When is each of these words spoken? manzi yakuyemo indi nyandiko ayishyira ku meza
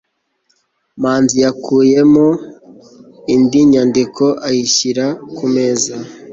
manzi 1.01 1.37
yakuyemo 1.45 2.27
indi 3.33 3.59
nyandiko 3.71 4.25
ayishyira 4.47 5.05
ku 5.35 5.45
meza 5.53 5.95